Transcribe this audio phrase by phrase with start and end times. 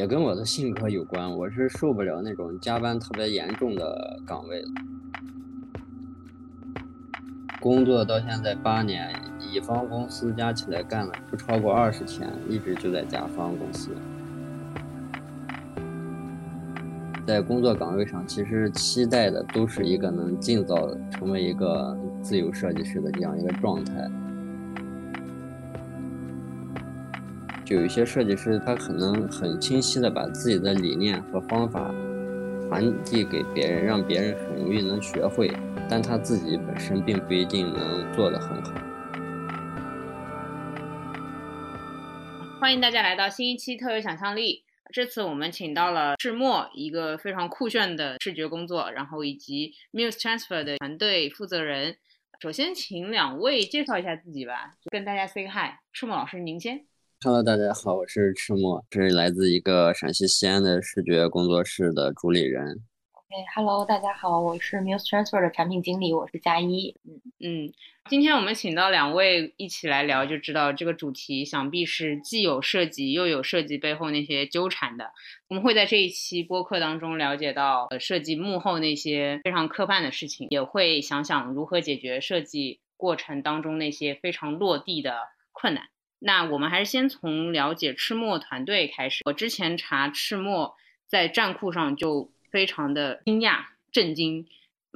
[0.00, 4.64] 也跟我的性格有关，我是受不了那种加班特别严重的岗位。
[7.60, 9.14] 工作到现在八年，
[9.52, 13.90] 乙方公司加起来干了不超过二十天，一直就在甲方公司。
[17.26, 24.10] 在工作岗位上，其实期待的都是一个能尽早成为一个自由设计师的这样一个状态。
[27.70, 31.88] 有一些设计师，他可能很清晰的把自己的理念和方法
[32.68, 35.48] 传递给别人，让别人很容易能学会。
[35.88, 38.72] 但他自己本身并不一定能做得很好。
[42.60, 44.64] 欢迎大家来到新一期特有想象力。
[44.92, 51.98] 这次我们请到了赤墨，一个非常酷炫的视觉工作，然后以及 Muse Transfer 的团队负责人。
[52.40, 55.78] 首先，请两位介绍一下自己吧，跟大家 say hi。
[55.92, 56.89] 赤墨老师，您先。
[57.22, 62.82] Hello，大家好，我是赤墨，是来自一个陕西西安的视觉工作室的主理人。
[63.28, 66.96] 哎，Hello，大家好，我是 Muse Transfer 的产品经理，我是佳一。
[67.04, 67.72] 嗯嗯，
[68.08, 75.10] 今天我们请到两位一起来聊，就知道这个主题想必是既有设计又有设计背后那些纠缠的。
[75.50, 85.18] 我们会在这一期播客当中了解到呃设计幕后那些非常磕绊的事情，也会想想如何解决设计过程当中那些非常落地的
[85.52, 85.84] 困难。
[86.20, 89.22] 那我们还是先从了解赤墨团队开始。
[89.24, 90.76] 我之前查赤墨
[91.08, 92.30] 在站酷上就。
[92.50, 93.60] 非常的惊讶、
[93.92, 94.44] 震惊，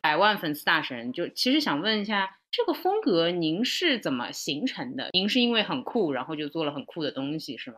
[0.03, 5.11] 百万粉丝大神就其实想问一下，这个风格您是怎么形成的？
[5.13, 7.77] 您是因为很酷，然后就做了很酷的东西，是吗？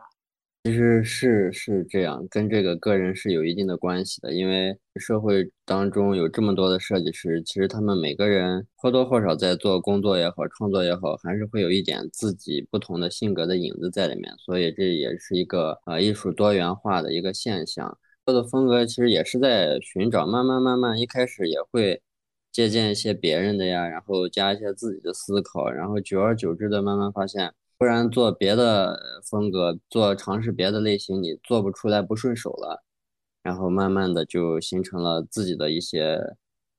[0.67, 4.33] 其实是是这样，跟这个个人是有一定的关系的。
[4.33, 14.33] 因为社会当中有这么多的设计师，其实他们每个人或多或少在做工作也好、创作也好，还是会有一点自己不同的性格的影子在里面。
[14.45, 17.97] 所以这也是一个呃艺术多元化的一个现象。
[18.25, 22.01] 做的风格其实也是在寻找，慢慢慢慢，一开始也会
[22.51, 28.99] 借鉴一些别人的呀，然后加一些自己的思考，然后久而久之的慢慢发现，不然做别的
[29.29, 32.83] 风格，做尝试别的类型，你做不出来不顺手了，
[33.43, 36.19] 然后慢慢的就形成了自己的一些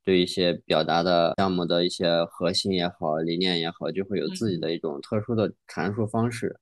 [0.04, 6.58] 对一些表达的项目的一些核心也好，理念也好，就会有自己的一种特殊的阐述方式。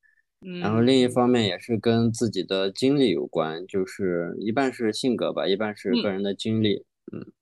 [0.61, 6.85] 然后另一方面也是跟自己的经历有关，就是一半是性格吧，一半是个人的经历。
[7.13, 7.33] 嗯。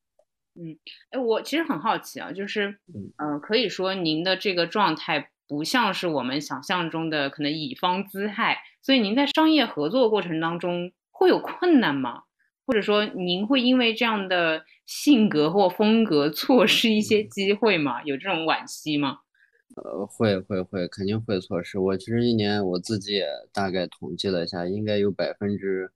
[0.57, 0.79] 嗯，
[1.11, 2.79] 哎，我其实很好奇啊，就是
[3.17, 12.23] 嗯，可以说您的这个状态不像是我们想象中的可能乙方姿态，所以您在商业合作过程当中会有困难吗？
[12.67, 18.03] 或者说您会因为这样的性格或风格错失一些机会吗？
[18.05, 19.19] 有这种惋惜吗？
[19.77, 21.79] 呃，会会会，肯定会错失。
[21.79, 25.91] 我其实一年我自己也大概统计了一下，应该有百分之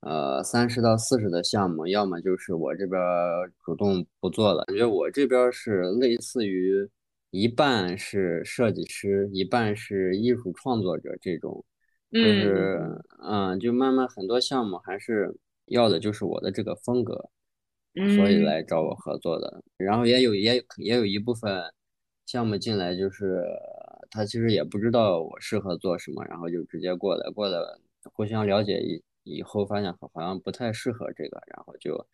[0.00, 3.00] 呃三十到四十的项目，要么就是我这边
[3.64, 4.64] 主动不做了。
[4.66, 6.90] 感觉我这边是类似于
[7.30, 11.64] 一半是设计师，一半是艺术创作者这种，
[12.10, 12.80] 就是
[13.22, 17.30] 嗯，就慢慢很多项目还是要的就是我的这个风格，
[18.16, 19.62] 所以来找我合作的。
[19.76, 21.62] 然后也有也也有一部分。
[22.26, 23.46] 项目进来就是
[24.10, 27.56] 他其实也不知道我适合做什么，然后就直接过来，过来
[28.12, 32.04] 互相了解以以后发现好像不太适合这个，然后就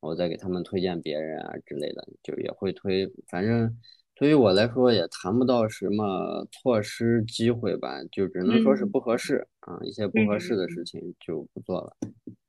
[0.00, 3.10] 我再给他们推荐别人啊之类的，就也会推。
[3.28, 3.74] 反正
[4.18, 11.96] 对于我来说也谈不到什么错失机会吧，就只能说是不合适啊，一些不合适的事情就不做了。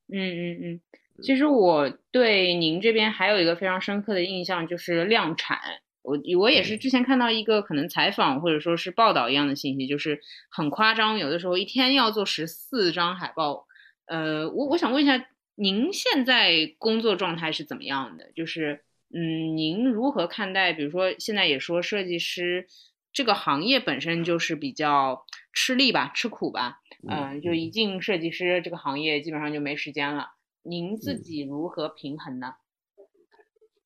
[0.07, 0.81] 嗯嗯嗯，
[1.21, 5.59] 其实我对您这边还有一个非常深刻的印象就是量产。
[6.03, 13.67] 我我也是之前看到一个可能采访或者说是报道一样的信息，就是很夸张，有的时候一天要做十四张海报。
[14.05, 18.31] 呃，我我想问一下，您现在工作状态是怎么样的？
[18.33, 20.73] 就是嗯，您如何看待？
[20.73, 22.67] 比如说现在也说设计师
[23.13, 26.79] 这个行业本身就是比较吃力吧，吃苦吧。
[27.09, 30.27] 嗯，就一进设计师这个行业，基本上就没时间了。
[30.63, 32.55] 您自己如何平衡呢？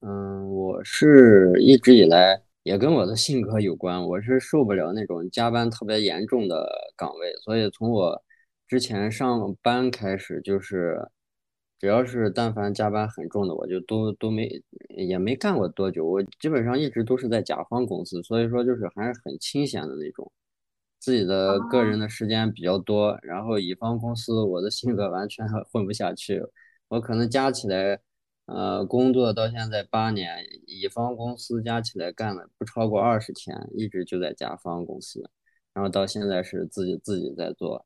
[0.01, 6.67] 嗯，我是一直以来也跟我的性格有关，我是受不了那种加班特别严重的
[6.97, 8.23] 岗位，所以从我
[8.67, 10.97] 之前上班开始，就是
[11.81, 20.31] 只要是但凡加班很重的，我就都都没也没干过多久，我基本上一直都是在甲方公司，所以说就是还是很清闲的那种，
[20.99, 25.43] 自己的个人的时间比较多，然后乙方公司我的性格完全
[25.73, 26.43] 混不下去，
[26.89, 27.99] 我可能加起来。
[28.47, 35.29] 呃，工作到现在八年，乙方公司加起来干了不超过二十天，一直就在甲方公司，
[35.73, 37.85] 然后到现在是自己自己在做，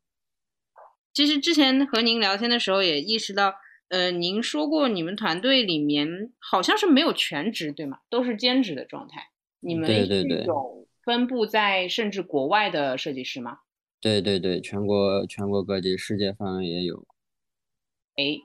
[1.13, 3.53] 其实之前和您聊天的时候也意识到，
[3.89, 7.99] 呃，您说过你们团队里面好像是没有全职，对吗？
[8.09, 9.29] 都是兼职的状态。
[9.59, 13.59] 你们对对对有分布在甚至国外的设计师吗？
[14.01, 17.05] 对对对，全国全国各地，世界范围也有。
[18.15, 18.39] 哎，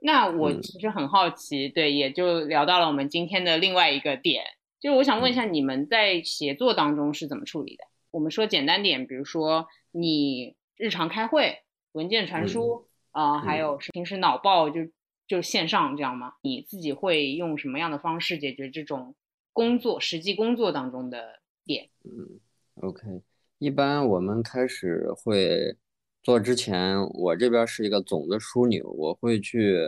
[0.00, 4.44] 那我嗯其实很好奇，对，也就聊到了我们今天的另外一个点，
[4.80, 7.84] 就是我想问一下，你们在协作当中是怎么处理的？
[8.10, 11.58] 我们说简单点，比如说你日常开会、
[11.92, 14.80] 文件传输啊、呃还有是平时脑报就
[15.26, 16.34] 就线上这样吗？
[16.42, 19.14] 你自己会用什么样的方式解决这种
[19.52, 21.88] 工作实际工作当中的点？
[22.04, 22.40] 嗯
[22.82, 23.22] OK，
[23.58, 25.76] 一般我们开始会
[26.22, 29.78] 做之前，我这边是一个总的枢纽，我会去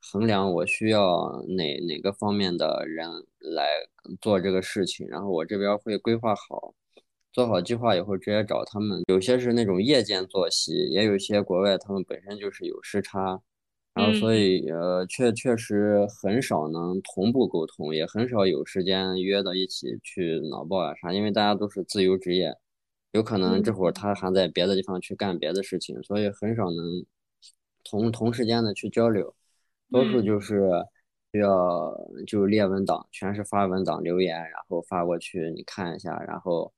[0.00, 3.08] 衡量我需要哪哪个方面的人
[3.40, 3.68] 来
[4.20, 6.74] 做这个事情，然后我这边会规划好，
[7.34, 9.02] 做好计划以后直接找他们。
[9.08, 13.42] 有些是那种夜间作息，也有一些国外他们本身就是有时差，
[13.92, 22.54] 然后所以呃确确实很少能同步沟通，也很少有时间约到一起去脑爆啊啥，因为大家都是自由职业，
[23.10, 27.04] 有可能这会儿他还在别的地方去干别的事情，所以很少能
[27.82, 29.34] 同同时间的去交流，
[29.90, 30.70] 多数就是
[31.32, 31.92] 需要
[32.28, 36.72] 就是列文档，全是发文档留言，然后发过去你看一下，然后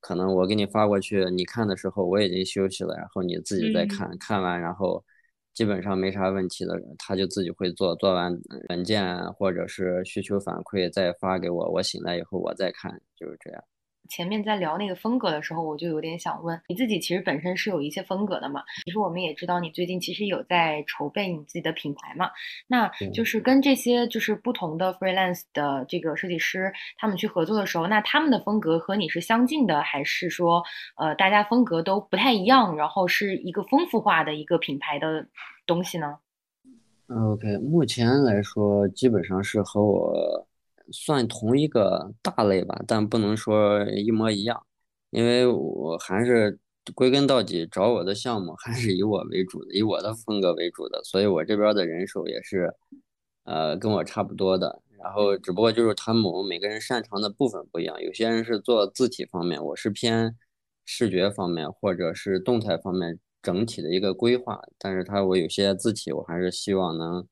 [0.00, 5.04] 可能我给你发过去，你看的时候我已经休息了，然后你自己再看，看完然后。
[5.52, 13.62] 基本上没啥问题的，他就自己会做，做完文件或者是需求反馈再发给我，我醒来以后我再看，就是这样。
[14.10, 18.62] 前面在聊那个风格的时候，我就有点想问，你自己其实本身是有一些风格的嘛？
[18.84, 22.28] 其实我们也知道你最近其实有在筹备你自己的品牌嘛，
[22.66, 30.62] 那就是跟这些就是不同的 freelance 的这个设计师他们去合作的时候，那他们的风格和你是相近的，还是说
[30.96, 35.24] 呃大家风格都不太一样，然后是一个丰富化的一个品牌的
[35.66, 36.16] 东西呢
[37.08, 40.46] ？OK，目前来说基本上是和我。
[40.92, 44.66] 算同一个大类吧，但不能说一模一样，
[45.10, 46.58] 因为我还是
[46.94, 52.72] 归根到底找我的项目还是以我为主的，以我的风格为主的，所以我这边的人手也是，
[53.44, 54.82] 呃，跟我差不多的。
[54.98, 60.36] 然后只不过就是他们每个人擅长的部分不一样，有些人是做字体方面，我是偏
[60.84, 67.26] 视觉方面或者是动态方面整体的一个规划，但是他我有些字体我还是希望能。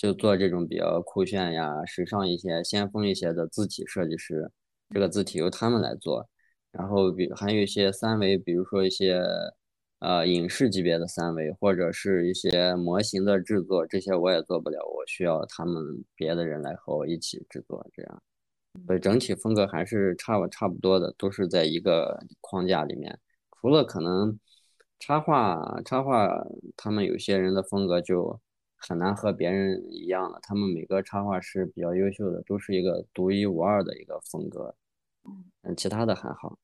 [0.00, 4.50] 就做这种比较酷炫呀、时尚一些、先锋一些的字体设计师，
[4.88, 6.26] 这个字体由他们来做。
[6.72, 9.22] 然后比还有一些三维，比如说一些
[9.98, 18.22] 呃影视级别的三维，或者是一些模型的制作，这些我也做不了，我需要他们别的人来和我一起制作，这样。
[18.86, 23.18] 所以整体风格还是差不差不多的，都是在一个框架里面，
[23.60, 24.38] 除了可能
[24.98, 26.42] 插画，插画
[26.74, 28.40] 他们有些人的风格就。
[28.80, 34.74] 很难和别人一样的，他们每个插画师比较优秀的，都是一个独一无二的一个风格，
[35.62, 36.56] 嗯，其他的还好。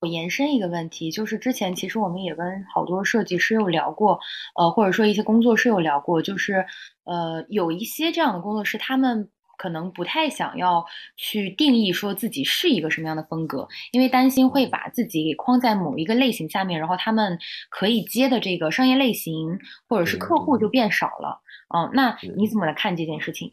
[0.00, 4.20] 我延伸一个问题，就是之前其实我们也跟好多设计师有聊过，
[4.54, 6.66] 呃，或者说一些工作室有聊过，就是
[7.04, 9.30] 呃，有一些这样的工作室，他们。
[9.56, 10.84] 可能不太想要
[11.16, 17.38] 去定义说自己是一个什么样的风格，因为担心会把自己给框在某一个类型下面，然后他们
[17.70, 19.58] 可以接的这个商业类型
[19.88, 21.40] 或者是客户就变少了。
[21.74, 23.52] 嗯，那你怎么来看这件事情？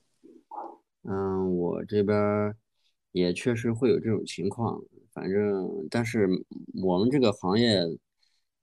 [1.03, 2.53] 嗯，我这边
[3.11, 4.81] 也确实会有这种情况，
[5.13, 6.27] 反正但是
[6.83, 7.81] 我们这个行业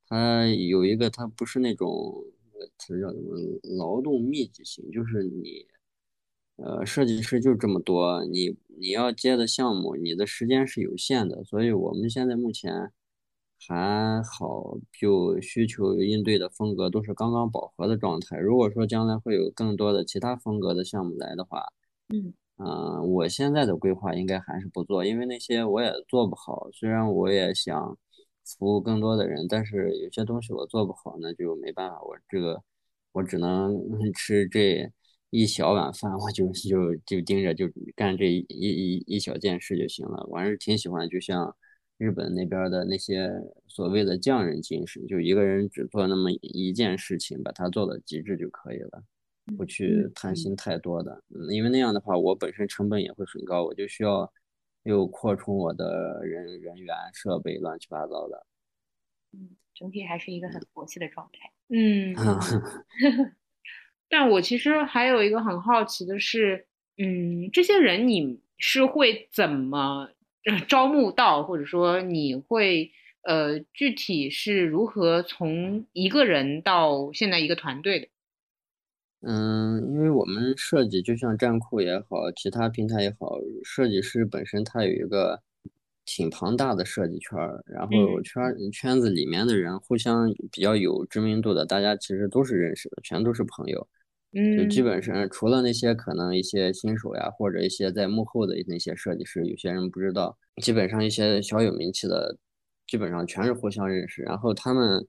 [0.09, 2.23] 它有一个，它不是那种
[2.78, 3.37] 词叫什么
[3.76, 5.66] 劳动密集型，就是你。
[6.62, 12.92] 呃，设计师就这么多，你你要接的项目，你的时间是有限的，所以我们现在目前
[13.58, 18.36] 还好，就需求应对的风格都是刚刚饱和的状态。
[18.38, 21.64] 如果说将来会有更多的其他风格的项目来的话，
[22.10, 26.68] 嗯，呃，我现在的规划应该还是不做，因为那些我也做不好。
[26.72, 27.96] 虽然我也想
[28.44, 32.62] 服务更多的人，但是有些东西我做不好，那就没办法，我这个
[33.12, 33.74] 我只能
[34.12, 34.92] 吃这。
[35.30, 40.26] 一小碗饭，我就就就盯着就干这一一一小件事就行了。
[40.28, 41.56] 我还是挺喜欢，就像
[41.99, 43.30] 日本那边的那些
[43.68, 49.04] 所谓的匠人精神，就一个人只做那么一件事情，把它做到极致就可以了，
[49.56, 51.22] 不去贪心太多的。
[51.28, 54.32] 嗯，因为那样的话，我本身成本也会很高，我就需要
[54.82, 58.46] 又扩充我的人人员、设备，乱七八糟的。
[59.32, 61.52] 嗯，整体还是一个很佛系的状态。
[61.68, 62.14] 嗯。
[64.10, 66.66] 但我其实还有一个很好奇的是，
[66.98, 70.10] 嗯，这些人你是会怎么
[70.68, 72.90] 招募到，或者说你会
[73.22, 78.08] 呃，具体是如何从一个人到现在一个团队的？
[79.22, 85.40] 嗯，因为我们设计就像站酷也好，其他平台也好，设计师本身他有一个
[86.06, 93.86] 挺庞大的设计圈儿，然后圈圈子里面的人互相比较有知名度的，大家其实都是认识的，全都是朋友。
[94.32, 102.37] 嗯，就基本上除了那些可能一些新手呀，或者一些在幕后的那些设计师，有些人不知道，基本上一些小有名气的，
[102.87, 105.06] 基本上全是互相认识，然后他们。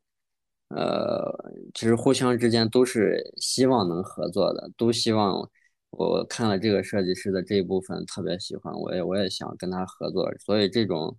[0.74, 1.30] 呃，
[1.74, 5.46] 其实互相之间都是希望能合作的，都希望
[5.90, 11.18] 我看了这个设计师的这一部分特别喜欢，我也我也想跟他合作，所以这种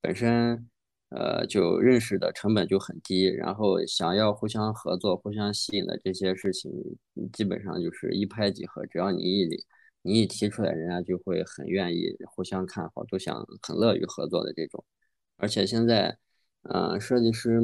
[0.00, 0.64] 本身
[1.10, 6.70] 呃就认识的成本就很低，然后想要互相合作、互相吸引的这些事情，
[7.32, 9.48] 基本上就是一拍即合，只要你一
[10.02, 14.84] 你一提出来，人家就会很愿意互相看好，都想很乐于合作的这种，
[15.36, 16.18] 而且现在。
[16.66, 17.60] 嗯，设计师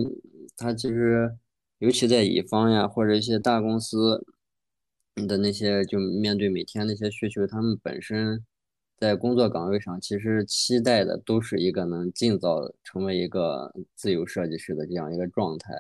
[0.59, 1.35] 他其实，
[1.79, 4.23] 尤其在乙方呀，或者一些大公司
[5.27, 8.45] 的那些，就面对每天那些需求，他们本身
[9.01, 15.73] 在工作岗位上，其实期待的都是一个能尽早成为一个自由设计师的这样一个状态。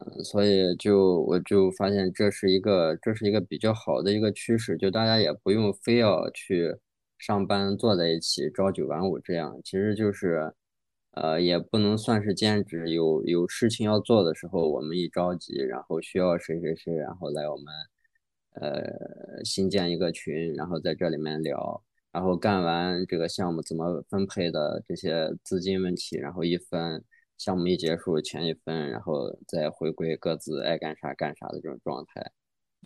[0.00, 6.74] 嗯，所以就我就发现这是一个这是一个比较好的一个趋势，就大家也不用非要去
[7.18, 10.52] 上班坐在一起朝九晚五这样，其实就是。
[11.12, 17.66] 呃，也不能算是兼职，有有事情要做的时候，我们一着急，然后需要谁谁谁，然后来我们，
[18.54, 27.04] 呃，新建一个群，然后在这里面聊，然后干完这个项目怎么分配的这些资金问题，然后一分，
[27.38, 32.32] 项目一结束钱一分，然后再回归各自爱干啥干啥的这种状态，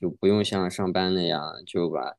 [0.01, 2.15] 就不用像上班那样，就把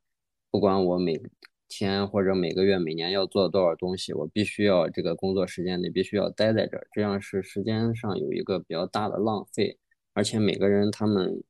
[0.50, 1.20] 不管我每。
[1.68, 9.76] 天或者每个月、每年要做多少东西，我必须要这个工作时间内必须要待在这儿，这样是时间上有一个比较大的浪费，
[10.12, 11.42] 而且每个人他们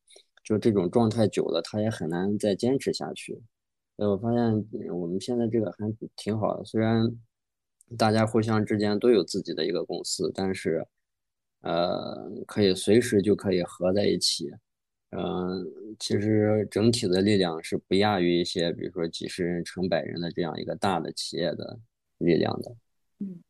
[0.42, 3.42] 就这种状态久了，他也很难再坚持下去。
[3.96, 7.10] 呃，我发现我们现在这个还挺好的，虽然
[7.96, 10.86] 大家互相之间都有自己的一个公司，但是
[11.62, 14.50] 呃，可以随时就可以合在一起。
[15.10, 15.64] 嗯，
[15.98, 21.78] 其实整体的力量是不亚于一些，比如说几十人、成百人的这样一个大的企业的
[22.18, 22.76] 力量的。
[23.20, 23.42] 嗯，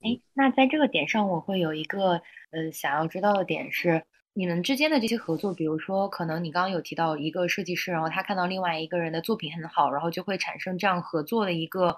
[0.00, 2.20] 哎，那在这个点上，我会有一个
[2.50, 4.04] 呃想要知道的点是，
[4.36, 11.96] 你们之间的这些合作，比如说，可能你刚刚有提到一个设计师，然后他看到另外一个人的作品很好，然后就会产生这样合作的一个。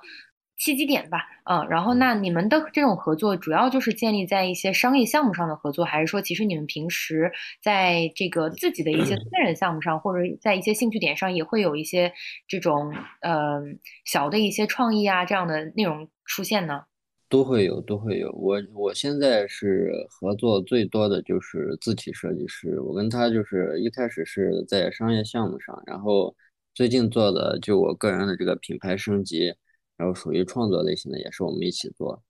[0.60, 7.30] 契机点吧，嗯，然后那你们的这种合作主要就是建立在一些商业项目上的合作，还是说其实你们平时
[7.62, 12.12] 在这个自己的一些私人项目上，或者在一些兴趣点上也会有一些
[12.48, 13.60] 这种呃
[14.04, 16.86] 小的一些创意啊这样的内容出现呢？
[17.28, 18.32] 都会有，都会有。
[18.32, 26.34] 我我现在是合作最多的就是字体设计师，我跟他就是一开始是在商业项目上，然后
[26.74, 29.54] 最近做的就我个人的这个品牌升级。
[29.98, 32.22] 然后属于创作类型的，也是我们一起做，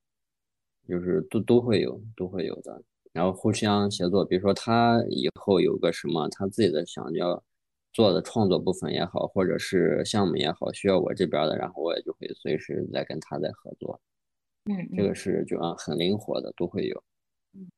[0.88, 2.82] 就是都都会有，都会有的。
[3.12, 7.44] 然后互相协作，比如说他以后有个什么他自己的想要
[7.92, 14.00] 做的创作部分也好，或者是项目也好，需要我这边的，然后我也就会随时再跟他再合作。
[14.68, 17.02] 嗯，这个是就啊很灵活的，都会有。
[17.54, 17.70] 嗯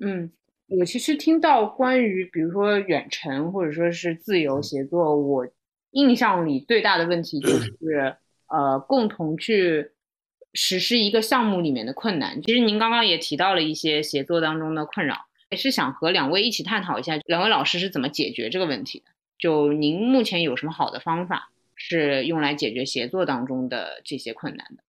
[0.00, 0.32] 嗯，
[0.68, 5.48] 我其实听到关于比如说远程或者说是自由协作，我
[5.92, 8.16] 印象里最大的问题就是。
[8.46, 9.90] 呃，共同去
[10.52, 15.16] 实施一个项目里面的困难，其实您刚刚也提到了一些协作当中的困扰，
[15.50, 19.06] 也是想和两位一起探讨一下，两位老师是怎么解决这个问题的？
[19.38, 24.84] 就您目前有什么好的方法是用来解决协作当中的这些困难的？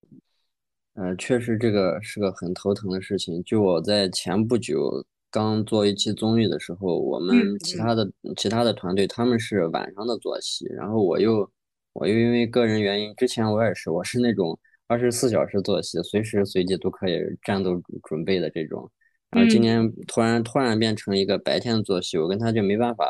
[0.95, 3.41] 呃，确实这个是个很头疼的事情。
[3.43, 11.49] 就我在前不久刚做一期综艺的时候，我们其他的其他的团队他们是晚上的作息，然后我又。
[11.97, 18.91] 我又因为个人原因，之前我也是，我是那种二十四小时作息，随时随地都可以战斗准备的这种。
[19.29, 23.09] 然后今年突然突然变成一个白天作息，我跟他就没办法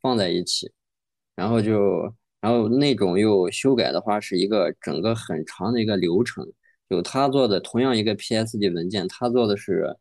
[0.00, 0.72] 放在一起。
[1.36, 6.50] 然后就，然后那种又修改的话，是一个整个很长的一个流程。
[6.88, 9.96] 就他做的同样一个 PSD 文件，他做的是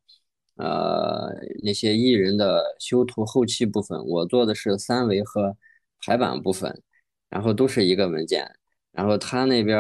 [0.55, 1.29] 呃
[1.63, 5.57] 那些艺人的修图后期部分，我做的是三维和
[5.99, 6.81] 排版部分。
[7.29, 8.47] 然后都是一个文件，
[8.91, 9.75] 然后他那边，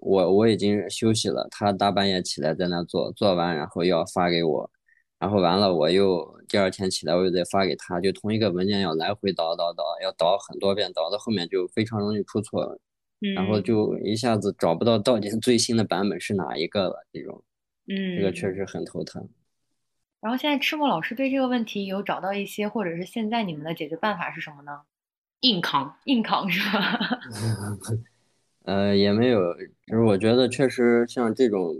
[0.00, 4.70] 我我已经休息了，他大半夜起来在那做，做完然后要发给我，
[5.18, 12.78] 然后完了我又第二天起来我又再发给他，就同一个文件要来回导导导，要导很多遍，导到后面就非常容易出错，
[13.34, 17.42] 然后就一下子找不到到底最新的版本是哪一个了，这种，
[17.88, 19.28] 嗯，这个确实很头疼。
[20.20, 24.80] 然后现在赤木老师对这个问题有找到一些，或者是现在你们的解决办法是什么呢？
[25.40, 26.98] 硬扛，硬扛是吧？
[28.64, 29.54] 呃，也没有，
[29.86, 31.74] 就是我觉得确实像这种，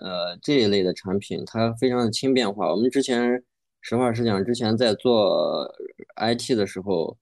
[0.00, 2.70] 呃，这一类的产品，它非常的轻便化。
[2.70, 3.44] 我们之前
[3.82, 5.70] 实话实讲，之前在做
[6.16, 7.14] IT 的时候，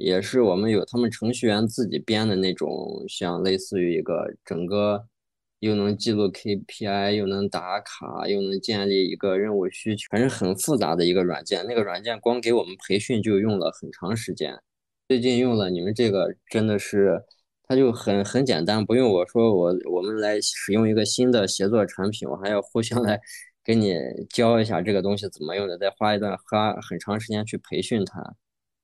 [0.00, 5.06] 也是我们有他们程序员自己编的那种，像类似于一个整个
[5.60, 11.64] 又能记录 KPI，又能打卡，又能建立一个任务需求，反正很复杂的一个软件。
[11.66, 14.58] 那个软件光给我们培训就用了很长时间。
[15.08, 17.22] 最近用了你们这个，真的是。
[17.72, 23.20] 它就很很简单，不用我说，我我们来使用一个新的协作产品，我还要互相来
[23.62, 23.94] 给你
[24.28, 28.34] 教一下这个东西怎么用的，再花一段花很长时间去培训它。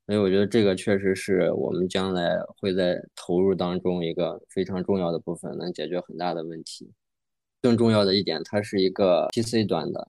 [0.06, 6.92] 所以我觉得这个确实是我们将来会在投入当中一个非常重要的部分，能解决很大的问题。
[7.60, 10.06] 更重要的一点，它是一个 PC 端的，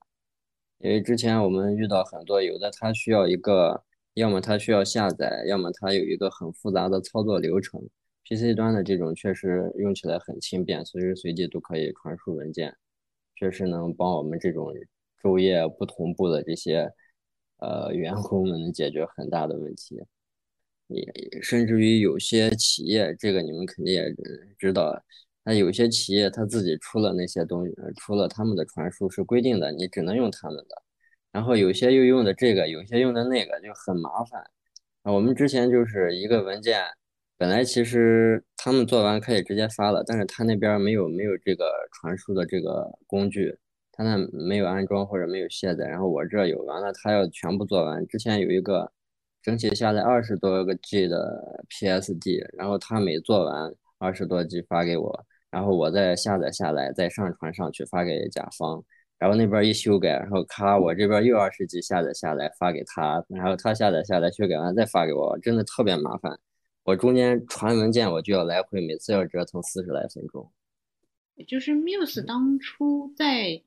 [0.78, 7.82] 因为之前我们遇到很多，有的它需要一个，要么它需要下载，要么它有一个很复杂的操作流程。
[8.30, 12.76] PC 端的这种确实用起来很轻便，随时随地都可以传输文件，
[13.36, 14.72] 确实能帮我们这种
[15.24, 16.92] 昼夜不同步的这些
[17.58, 20.02] 呃员工们解决很大的问题。
[20.88, 21.06] 也
[21.42, 24.14] 甚至于有些企业，这个你们肯定也
[24.58, 25.04] 知道，
[25.44, 30.82] 那有些企业他自己出了那些东西，出了他们的传输是规定的，你只能用他们的。
[31.32, 34.50] 然后有些又用的这个，有些用的那个，就很麻烦。
[35.04, 36.82] 我们之前就是一个文件。
[37.38, 43.56] 本来其实他们做完可以直接发了，但是他那边没有没有这个传输的这个工具，
[43.98, 48.06] 他那没有安装或者没有卸载，然后我这有，完了他要全部做完。
[48.06, 48.92] 之前有一个
[49.42, 58.84] 整体下来二十多个 G 的 PSD，然后他每做完二十多 G 发给我，然后我再下载下来再上传上去发给甲方，
[59.18, 66.40] 然后那边一修改，然后咔我这边又二十 G 下载下来发给他，然后他下载下来修改完再发给我，真的特别麻烦。
[66.84, 70.50] 我中间传文件，我就要来回，每次要折腾四十来分钟。
[71.48, 73.62] 就是 Muse 当初在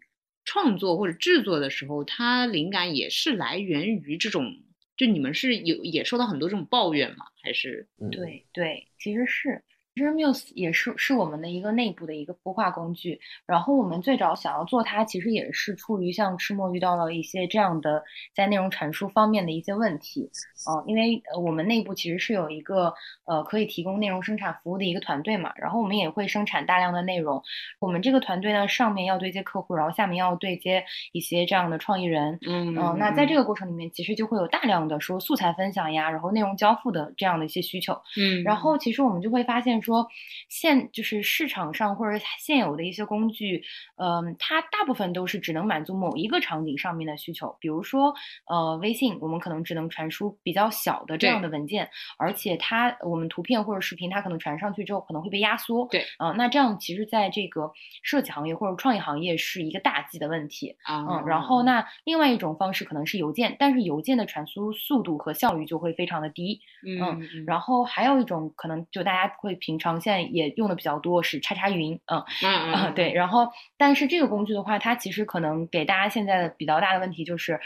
[0.50, 4.52] 创作或者制作的时候，它灵感也是来源于这种，
[4.96, 7.26] 就你们是有也受到很多这种抱怨吗？
[7.40, 7.86] 还是？
[8.10, 9.62] 对对，其实是。
[9.94, 18.02] 其实 Muse 也是是我们的一个内部的一个孵化工具，然后我们最早想要做它，其实也是出于像赤墨遇到了一些这样的
[18.34, 20.30] 在内容阐述方面的一些问题，
[20.68, 22.94] 嗯，因为呃我们内部其实是有一个
[23.24, 27.42] 呃可以提供内容生产服务的一个团队嘛，然后我们也会生产大量的内容，
[27.80, 39.80] 我们这个团队呢上面要对接客户，然后下面要对接一些这样的创意人，嗯嗯，那在这个过程里面，其实就会有大量的说素材分享呀，然后内容交付的这样的一些需求，嗯，然后其实我们就会发现。
[39.80, 40.06] 说
[40.48, 43.62] 现就是市场上或者现有的一些工具，
[43.96, 47.56] 嗯，它大部分都是只能满足某一个场景上面的需求。
[47.60, 48.12] 比如说，
[48.46, 55.86] 呃，微信我们可能只能传输比较小的这样的文件，而且它我们图片或者视频它可能传上去之后可能会被压缩。
[55.92, 57.70] 对，嗯，那这样其实在这个
[58.02, 61.06] 设计行业或者创意行业是一个大忌的问题啊。
[61.08, 66.60] 嗯，然后那另外一种方式可能是邮件，但是邮件的传输速度和效率就会非常的低。
[66.84, 77.60] 嗯，然后还有一种可能就大家会平常现在也用的比较多是叉叉云，嗯嗯嗯对，然后但是这个工具的话，它其实可能给大家现在的比较大的问题就是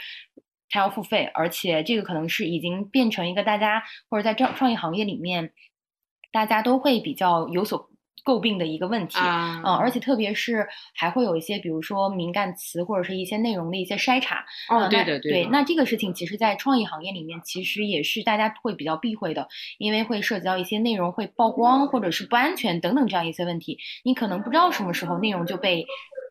[0.69, 5.51] 它要付费，而且这个可能是已经变成一个大家或者在创创业行业里面
[6.31, 7.89] 大家都会比较有所。
[8.25, 19.47] 诟病的一个问题，嗯，而且特别是还会有一些，比如说敏感词或者是一些内容的一些筛查，哦，对的，对，那这个事情其实，在创意行业里面，其实也是大家会比较避讳的，
[19.77, 25.85] 因为会涉及到一些内容会曝光或者是不安全等等这样一些问题，你可能不知道什么时候内容就被。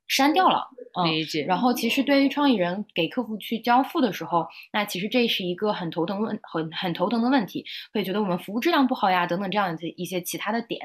[0.06, 0.68] 删掉了，
[1.04, 1.44] 理解。
[1.44, 10.80] 然后其实对于创意人给客户去交付的时候，那其实这是一个很头疼问很很头疼的问题，会觉得我们服务质量不好呀，等等这样的一些其他的点。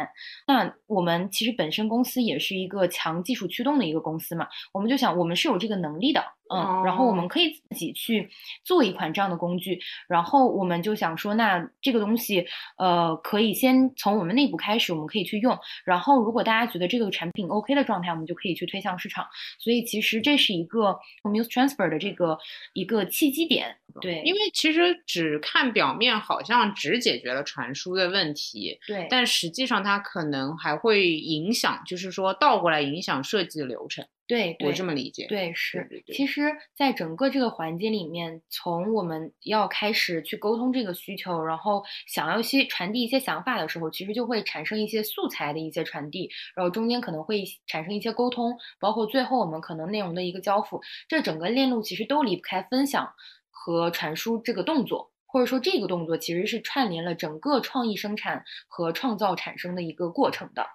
[0.47, 6.23] 那我们其实本身公司也是一个强技术驱动的一个公司嘛，我们就想我们是有这个能力的。
[6.50, 8.30] 嗯，然后我们可以自己去
[8.64, 12.46] 做一款这样的工具，然后我们就想说，那这个东西，
[12.78, 19.26] 呃，可以先从我们内部开始，我们可以去用，然后如果大家觉得这个产品 OK 的状态，我们就可以去推向市场。
[19.60, 22.38] 所以其实这是一个 Muse Transfer 的这个
[22.74, 23.78] 一个契机点。
[24.02, 34.06] 对，因为其实只看表面，好像只解决了传输的问题，对，但实际上它可能还会影响，就是说倒过来影响设计的流程。
[34.30, 35.26] 对，我这么理解。
[35.28, 35.88] 对，是。
[35.89, 53.12] 对对其实，在整个这个环节里面，从我们要开始去沟通这个需求，然后想要些传递一些想法的时候，其实就会产生一些素材的一些传递，然后中间可能会产生一些沟通，包括最后我们可能内容的一个交付，这整个链路其实都离不开分享
[53.50, 55.12] 和传输这个动作。
[55.26, 60.65] 或者说，这个动作其实是串联了整个创意生产和创造产生的一个过程的。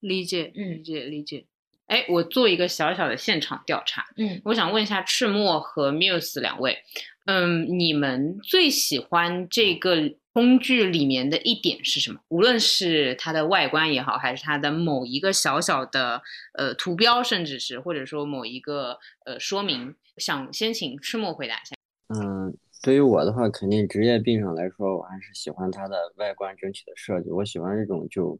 [0.00, 1.46] 理解，嗯理解，理解。
[1.90, 6.78] 哎，我做一个小小的现场调查，嗯我想问一下赤墨和 Muse 两位，
[7.26, 9.96] 嗯，你们最喜欢这个
[10.32, 12.20] 工具里面的一点是什么？
[12.28, 16.22] 无论是它的外观也好，还是它的某一个小小的
[16.56, 21.74] 呃图标，甚至是或者说某一个呃说明，想先请赤墨回答一下。
[22.14, 27.30] 嗯，对于我的话，肯定职业病上来说，我还是喜欢它的外观整体的设计。
[27.30, 28.38] 我喜欢这种就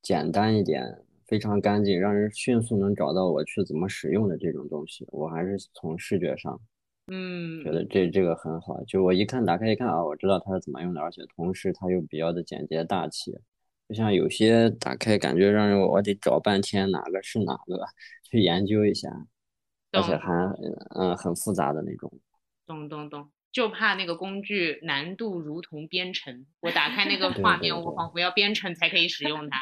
[0.00, 0.82] 简单一点、
[1.30, 5.06] 非常干净，让人迅速能找到我去怎么使用的这种东西。
[5.12, 6.60] 我还是从视觉上
[7.06, 8.82] 嗯觉得这这个很好。
[8.84, 13.32] 就我一看，打开一看啊，我知道它是怎么用的，而且同时它又比较的简洁大气。
[13.88, 17.86] 就像有些打开感觉让人我得找半天哪个是哪个，
[18.28, 19.08] 去研究一下，
[19.92, 20.32] 而且还
[20.98, 22.12] 嗯很复杂的那种。
[22.66, 29.58] 懂懂懂，就怕那个工具难度如同编程，我打开那个对对画面，我仿佛要编程才可以使用它。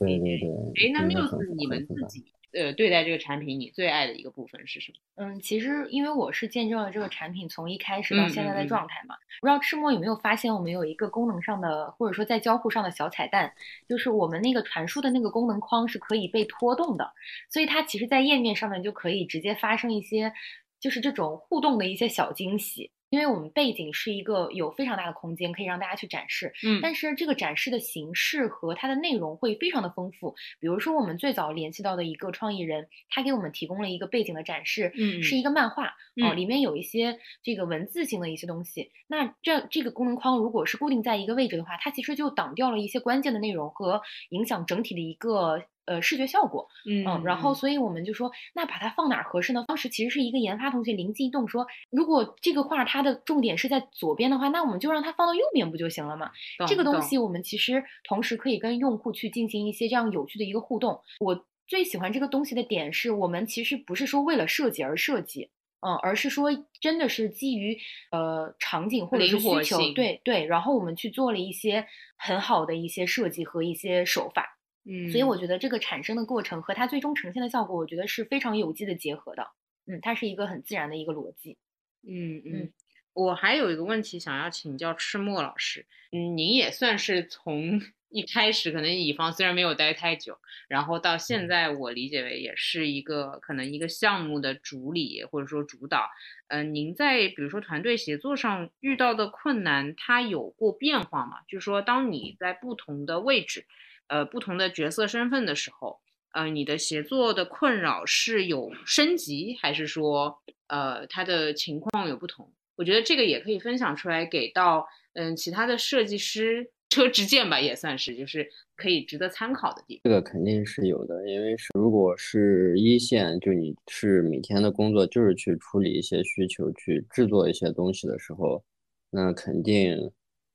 [0.00, 0.48] 对对对，
[0.88, 4.98] 哎，那 Muse 你们自己呃对待这个产品，你最爱的一个部分是什么？
[5.24, 13.52] 嗯，其实因为我是见证了这个产品从一开始到现在的嗯嗯嗯状态嘛，不知道赤墨有没有发现，我们有一个功能上的，或者说在交互上的小彩蛋，
[13.88, 17.12] 就是我们那个传输的那个功能框是可以被拖动的，
[17.48, 20.32] 所以它其实在页面上面就可以直接发生一些，
[20.80, 22.90] 就是这种互动的一些小惊喜。
[23.10, 30.34] 因为我们背景是一个有非常大的空间，可以让大家去展示，嗯但是这个展示的形式和它的内容会非常的丰富。
[30.60, 38.90] 比如说，我们最早联系到的一个创意人，他给我们提供了一个背景的展示，嗯是一个漫画哦、嗯里面有一些这个文字性的一些东西。
[39.08, 46.68] 那这这个功能框如果是固定在一个位置的话，它其实就挡掉了一些关键的内容和影响整体的一个呃视觉效果。
[46.86, 49.64] 嗯嗯，然后所以我们就说，那把它放哪儿合适呢？
[49.66, 56.30] 当时其实是一个研发同学灵机一动说，如果这个画它的重点是在左边的话，那我们就让它放到右边不就行了吗？
[56.68, 61.00] 这个东西我们其实同时可以跟用户去进行一些这样有趣的一个互动。
[61.18, 65.50] 我最喜欢这个东西的点是我们其实不是说为了设计而设计。
[65.82, 67.74] 嗯，而是说真的是基于
[68.10, 71.86] 呃场景或者是需求，对对，然后我们去做了一些
[72.18, 74.58] 很好的一些设计和一些手法，
[74.92, 79.46] 嗯，所以我觉得这个产生的过程和它最终呈现的效果，我觉得是非常有机的结合的。
[79.86, 81.56] 嗯，它是一个很自然的一个逻辑。
[82.02, 82.72] 嗯嗯嗯，
[83.12, 96.08] 我还有一个问题想要请教赤墨老师，嗯，您也算是从 一开始可能乙方虽然没有待太久，然后到现在我理解为也是一个可能一个项目的主理或者说主导，
[96.48, 101.42] 嗯、您在比如说团队协作上遇到的困难，它有过变化吗？
[101.46, 103.64] 就是说当你在不同的位置，
[104.10, 106.00] 呃，不同的角色身份的时候。
[106.32, 112.52] 呃，你的协作的困扰是有升级，还是说，呃，它的情况有不同？
[112.76, 120.02] 我觉得这个也可以分享出来，给到嗯其他的设计师车之鉴吧，也算是就是可以值得参考的地方。
[120.04, 128.62] 这个肯定是有的，因为是如果是一线，就你是每天的工作就是去处理一些需求，去制作一些东西的时候，
[129.10, 130.12] 那肯定，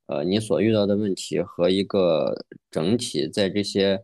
[0.07, 4.03] 呃，你所遇到的问题和一个整体在这些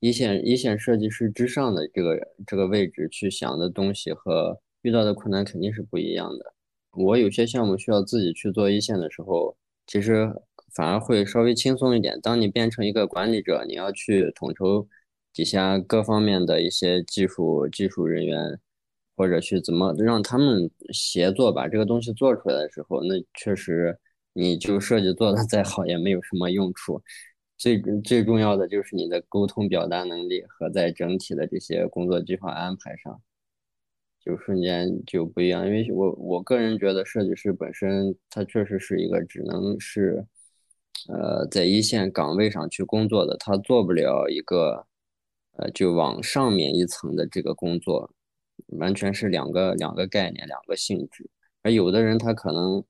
[0.00, 6.54] 一线一线设计师之上的这个这个位置去想的东西和遇到的困难肯定是不一样的。
[6.92, 10.30] 我有些项目需要自己去做一线的时候，其实
[10.74, 12.20] 反而会稍微轻松一点。
[12.20, 14.86] 当你变成一个管理者，你要去统筹
[15.32, 18.58] 底下各方面的一些技术技术人员，
[19.16, 23.98] 或者去怎么让他们协作把这个东西做出来的时候，那确实
[24.32, 27.00] 你就设计做的再好也没有什么用处。
[27.56, 33.20] 最最重要的就是你的沟通表达能力和在整体的这些工作计划安排上。
[34.24, 40.24] 就瞬间就不一样，因为我我个人觉得设计师本身他确实是一个只能是，
[41.08, 44.86] 呃，在一线岗位上去工作的，他做不了一个，
[45.56, 48.14] 呃，就往上面一层的这个工作，
[48.78, 51.28] 完全是两个两个概念，两个性质。
[51.62, 52.84] 而有的人他可能，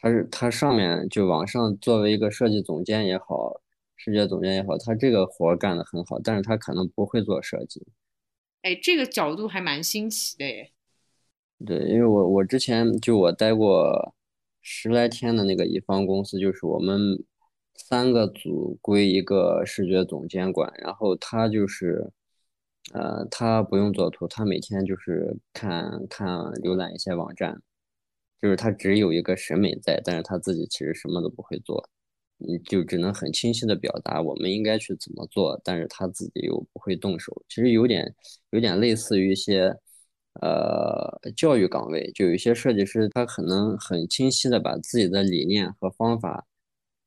[0.00, 3.60] 他是他上面就往上作为一个设计总监也好，
[3.96, 7.86] 视觉总监也好，他这个活儿干得很好，但是他可能不会做设计。
[8.62, 10.72] 哎，这个角度还蛮新奇的耶。
[11.66, 14.14] 对，因为我我之前就我待过
[14.62, 17.22] 十来天的那个乙方公司，就是我们
[17.74, 22.10] 三个组归一个视觉总监管，然后他就是，
[22.94, 26.28] 呃，他不用做图，他每天就是看看
[26.62, 27.60] 浏览一些网站，
[28.40, 31.88] 就是他只有一个审美在，但是他自己其实什么都不会做，
[32.38, 38.14] 你就只能很清晰的表达我们应该去怎么做，但是他自己又不会动手，其实有点
[38.50, 39.74] 有点类似于一些
[40.40, 46.46] 呃教育岗位，就有一些设计师他可能很清晰的把自己的理念和方法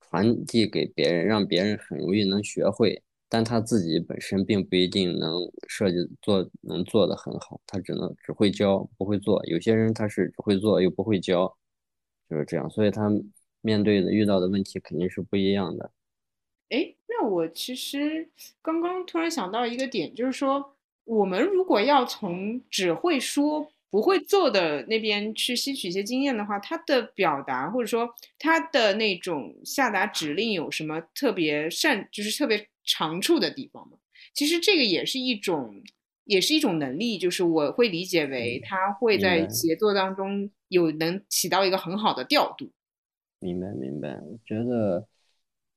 [0.02, 3.02] 传递给别人，让别人很容易能学会。
[3.34, 9.44] 但他自己本身并不一定能设计做能做得很好，他只能只会教不会做。
[9.48, 11.52] 有些人他是只会做又不会教，
[12.30, 13.10] 就是这样，所以他
[13.62, 15.90] 面对的遇到的问题肯定是不一样的。
[16.70, 18.30] 哎，那我其实
[18.62, 32.68] 刚刚突然想到一个点，就是说我们如果要从只会说不会做的那边去吸取一些经验的话，他的表达或者说他的那种下达指令有什么特别善，就是特别。
[32.86, 33.98] 长处的地方嘛，
[34.34, 35.82] 其实这个也是一种，
[36.26, 42.72] 也是一种能力，就是我会理解为他会在协作当中有能起到一个很好的调度。
[43.40, 45.08] 明白明白，我觉得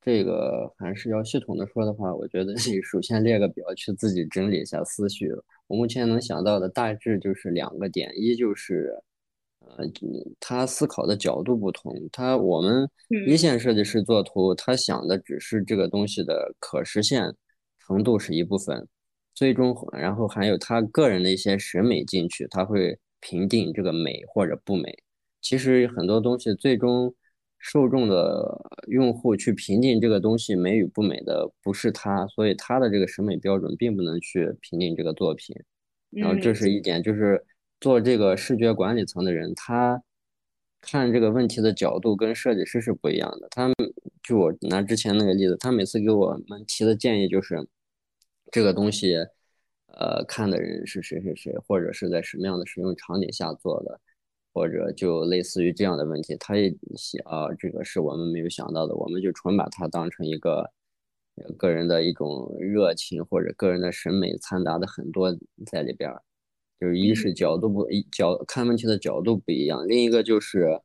[0.01, 5.31] 这个还是要系统的说的话，我觉得你 首先列个表去自己整理一下思绪。
[5.67, 9.03] 我目前能想到的大致就是两个点，一就是。
[9.77, 9.85] 呃，
[10.41, 12.89] 他思考的角度不同，他我们
[13.27, 17.35] 一线设计师做图，他想的只是这个东西的可实现
[17.81, 18.87] 程度是一部分，
[19.35, 24.97] 最终然后还有他个人的一些审美进去，他会评定这个美或者不美。
[25.43, 27.15] 其实很多东西最终
[27.59, 35.55] 受众的用户去评定这个东西美与不美的不是他，所以他的这个审美标准并不能去评定这个作品。
[36.11, 37.45] 然后这是一点，就是。
[37.81, 40.03] 做这个视觉管理层的人，他
[40.81, 43.49] 看这个问题的角度跟设计师是不一样的。
[43.51, 43.75] 他们
[44.23, 47.67] 就我拿之前那个例子，他每次给我们提的建议就是，
[48.51, 49.17] 这个东西，
[49.87, 54.01] 呃，看的人是谁谁谁，或者是在什么样的使用场景下做的，
[54.53, 60.71] 或者就类似于这样的问题，他也写啊，这个是我们没有想到的，我们就纯把它当成一个
[61.59, 65.37] 个人的一种热情或者个人的审美掺杂的很多
[65.67, 66.23] 在里边儿。
[66.81, 70.81] 就是一是角度不一角看问题的角度不一样，另一个就是，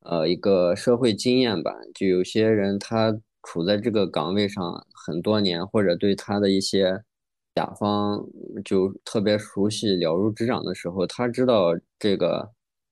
[0.00, 1.74] 呃，一个社会经验吧。
[1.94, 7.02] 就有些人他处在这个岗位上很多年，或者对他的一些
[7.54, 8.26] 甲方
[8.64, 12.50] 就特别熟悉、了如指掌的时候，他知道这个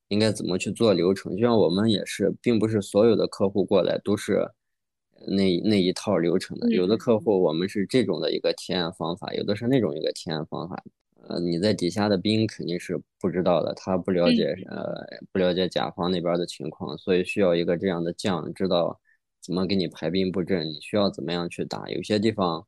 [0.09, 1.35] 应该怎么去做流程。
[1.35, 4.47] 就像我们也是，并不是所有的客户过来都是
[5.27, 6.69] 那那一套流程的。
[6.71, 10.83] 有的客户我们是这种的一个提案方法，有的是那种一个提案方法。
[11.29, 18.97] 呃，你在底下的兵肯定是不知道的，他不了解，呃，不了解甲方那边的情况，所以需要一个这样的将，知道
[19.41, 21.89] 怎么给你排兵布阵，你需要怎么样去打。
[21.89, 22.65] 有些地方，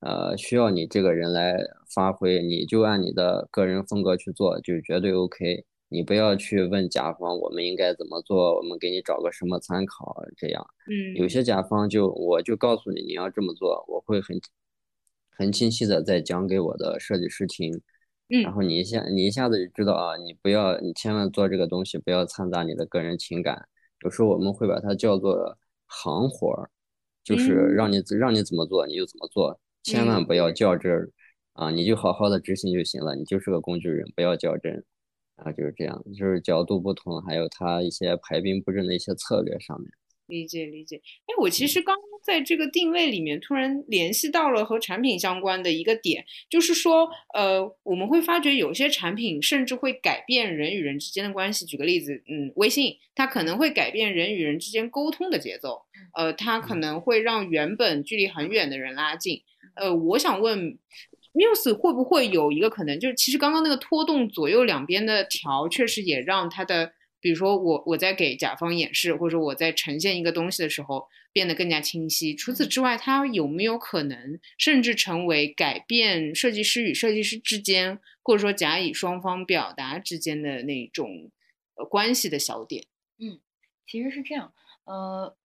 [0.00, 1.56] 呃，需要你这个人来
[1.92, 5.64] 发挥，你就按你的个人风格去做，就绝对 OK。
[5.88, 10.64] 你不要去问甲方我们应该怎么做，我们给你找个什么参考，这样。
[10.88, 11.16] 嗯。
[11.16, 14.40] 有些甲方就我就告诉你你要这么做，我会很。
[15.38, 17.80] 很清晰的在讲给我的设计师听，
[18.42, 23.68] 然后你一下你一下子就知道啊，你不要你千万做这个东西不要掺杂你的个人情感。
[24.02, 26.68] 有时候我们会把它叫做行活儿，
[27.22, 31.08] 就是让你让你怎么做你就怎么做，千万不要较真儿。
[31.52, 34.84] 啊，你就好好的执行就行了，你就是个工具人，不要较真。
[35.36, 39.88] 啊，就是这样，就是角度不同，还有他一些排兵布阵的一些策略上面。
[40.26, 51.64] 理解理解，哎，我其实刚刚在这个定位里面突然联系到了和产品相关的一个点，就是说，呃，我们会发觉有些产品甚至会改变人与人之间的关系。
[51.64, 55.82] 举个例子，嗯，微信它可能会改变人与人之间沟通的节奏，
[56.16, 59.42] 呃，它可能会让原本距离很远的人拉近。
[59.74, 60.78] 呃，我想问
[61.34, 66.92] ，Muse 会不会有一个可能，就是其实刚刚那个拖动左右两边的条，确实也让它的。
[67.20, 71.04] 比如说我我在给甲方演示，或者说我在呈现一个东西的时候，
[71.38, 72.34] 变得更加清晰。
[72.34, 81.30] 除此之外，它有没有可能甚至成为改变设计师与设计师之间，或者说甲乙双方表达之间的那种
[81.76, 82.86] 呃关系的小点？
[83.20, 83.38] 嗯，
[83.86, 84.52] 其实是这样，
[84.84, 85.36] 呃，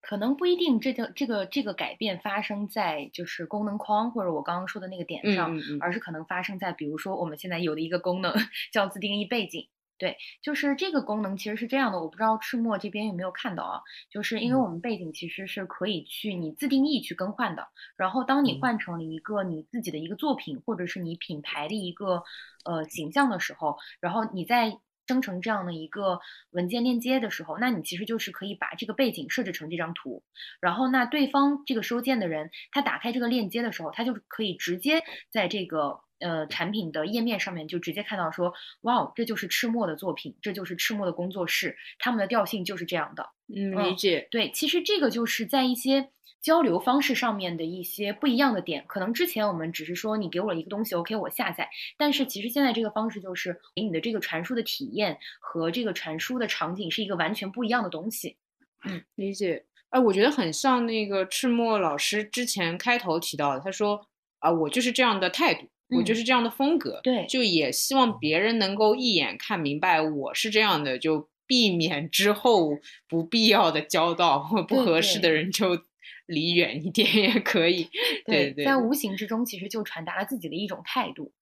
[0.00, 8.32] 可能不一定这个这个这个改变发生在就是功能框或者我刚刚说的那个点上，而是可能发生在比如说我们现在有的一个功能
[8.72, 9.68] 叫自定义背景。
[10.00, 13.82] 对，就是这个功能其实是这样的，我不知道赤墨这边有没有看到啊？
[14.10, 22.22] 就是因为我们背景其实是可以去你自定义去更换的，然后当你换成了一个你自己的一个作品，或者是你品牌的一个
[22.64, 26.18] 呃形象的时候，然后你在生成这样的一个
[26.50, 30.22] 文件链接的时候，那你其实就是可以把这个背景设置成这张图，
[30.62, 36.00] 然后那对方这个收件的人他打开这个链接的时候，他就可以直接在这个。
[36.20, 38.52] 呃产品的页面上面就直接看到说，
[38.82, 43.28] 哇哦，这就是赤墨的作品，这就是赤墨的工作室，他们的调性就是这样的。
[43.54, 44.28] 嗯，理解。
[44.30, 48.84] 对，其实这个就是在一些交流方式上面的一些不一样的点。
[48.86, 51.68] 可能之前我们只是说你给我一个东西，OK，我下载。
[51.96, 58.36] 但是其实现在这个方式就是给你的这个传输的体验和这个传输的场景是一个完全不一样的东西。
[58.84, 59.64] 嗯，理解。
[59.90, 64.06] 哎，我觉得很像那个赤墨老师之前开头提到的，他说
[64.38, 75.78] 啊，我就是这样的态度，我就是这样的风格，对，就也希望别人能够一眼看明白我是这样的，就避免之后不必要的交道或不合适的人就
[76.26, 77.88] 离远一点也可以。
[78.24, 81.32] 对对，在无形之中其实就传达了自己的一种态度。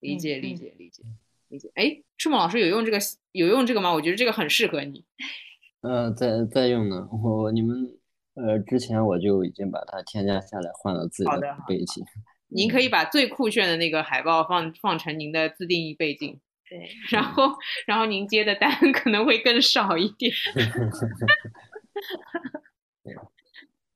[0.00, 1.02] 理解理解理解
[1.48, 1.70] 理解。
[1.74, 2.98] 哎，赤墨老师有用这个
[3.32, 3.92] 有用这个吗？
[3.92, 5.04] 我觉得这个很适合你。
[5.82, 7.94] 呃，在在用呢，我你们。
[8.40, 12.04] 呃，之前我就已经把它添加下来，换了自己的背景。
[12.48, 16.40] 您可以把最酷炫的那个海报放放成您的自定义背景。
[16.68, 17.56] 对， 然后
[17.86, 20.32] 然后您接的单可能会更少一点。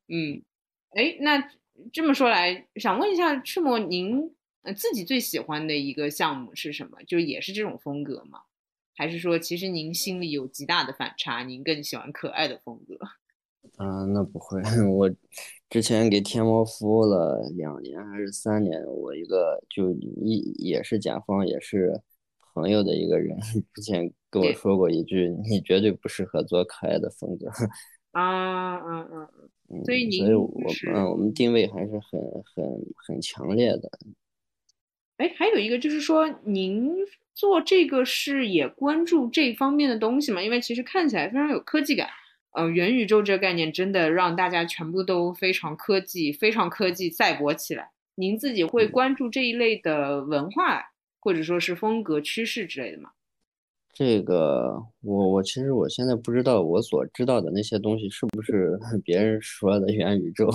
[0.09, 0.43] 嗯，
[0.91, 1.51] 哎，那
[1.93, 7.03] 这么说来，想问一下赤墨，您呃自己最喜欢的一个项目是什么？
[7.07, 8.41] 就也是这种风格吗？
[8.95, 12.99] 还是说其实您心里有极大的反差，您更喜欢可爱的风格？
[13.79, 14.61] 嗯，那不会。
[14.93, 15.11] 我
[15.69, 22.01] 之前给天猫服务了两年还是三年，我一个就一也是甲方也是
[22.55, 23.37] 朋友的一个人，
[23.75, 27.47] 之前跟我说过一句：“你绝对不适合做可爱的风格。
[28.13, 29.29] ”啊，嗯嗯
[29.71, 29.85] 嗯。
[29.87, 30.51] 所以您，所以我
[30.95, 32.21] 嗯，我们定位还是很
[32.55, 33.91] 很很强烈的。
[35.17, 36.93] 哎，还有一个就是说，您
[37.33, 40.43] 做这个是也关注这方面的东西吗？
[40.43, 42.07] 因为其实看起来非常有科技感。
[42.55, 47.91] 呃，元宇宙这个概念真的让大家全部都非常科技，非常科技赛博起来。
[48.15, 50.83] 您自己会关注这一类的文化，
[51.19, 53.11] 或者说是风格趋势之类的吗？
[53.95, 60.51] 这个，我我其实我现在不知道我所知道的那些东西是不是 别人说的元宇宙，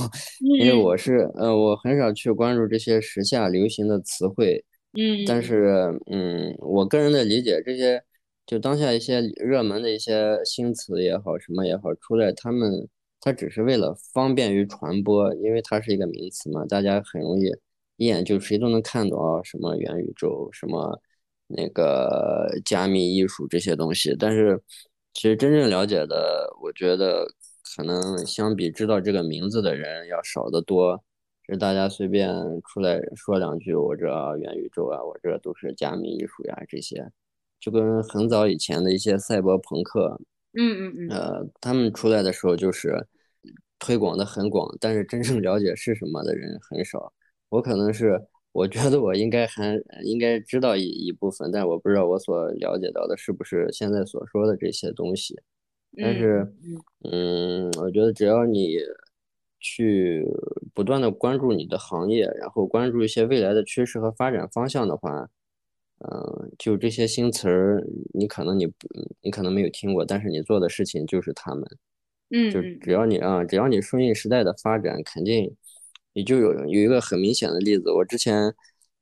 [0.59, 4.63] 因为我是呃，我很少去关注这些时下流行的词汇。
[4.93, 8.03] 嗯，但是嗯，我个人的理解这些。
[8.47, 12.87] 就当下一些热门的一些新词也好，什么也好出来，他们
[13.19, 17.51] 它只是为了方便于传播，因为它是一个名词嘛，大家很容易
[17.97, 20.99] 一眼就谁都能看懂啊，什么元宇宙，什么
[21.47, 24.15] 那个加密艺术这些东西。
[24.17, 24.61] 但是
[25.13, 27.27] 其实真正了解的，我觉得
[27.75, 31.03] 可能相比知道这个名字的人要少得多。
[31.49, 32.33] 是大家随便
[32.63, 34.05] 出来说两句，我这
[34.37, 37.11] 元宇宙啊，我这都是加密艺术呀，这些。
[37.59, 40.19] 就跟很早以前的一些赛博朋克，
[40.53, 43.07] 嗯嗯嗯，呃，他们出来的时候就是
[43.79, 47.11] 推广的很广，但是真正了解是什么的人很少。
[47.49, 55.35] 我可能是，我觉得我应该还应该知道一一部分，但我不知道我所了解到的是不是现在所说的这些东西。
[55.99, 56.53] 但是，
[57.11, 58.77] 嗯，我觉得只要你
[59.59, 60.23] 去
[60.73, 65.27] 不断的关注你的行业，然后关注一些未来的趋势和发展方向的话。
[65.99, 67.83] 嗯，就这些新词儿，
[68.13, 68.71] 你可能你
[69.21, 71.63] 你可能没有听过，但是你做的事情就是他们，
[72.29, 75.55] 嗯，就只要你啊，只要你顺应时代的发展，肯定
[76.13, 77.91] 你就有有一个很明显的例子。
[77.91, 78.53] 我之前，